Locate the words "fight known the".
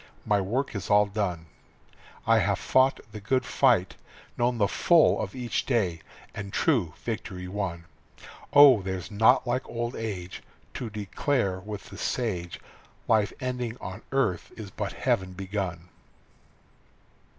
3.45-4.67